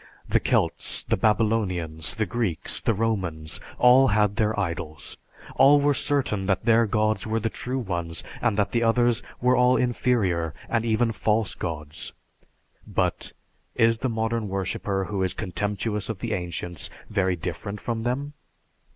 [0.27, 5.15] The Celts, the Babylonians, the Greeks, the Romans, all had their idols.
[5.57, 9.55] All were certain that their gods were the true ones, and that the others were
[9.55, 12.13] all inferior and even false gods.
[12.87, 13.33] But,
[13.75, 18.33] is the modern worshipper who is contemptuous of the ancients very different from them?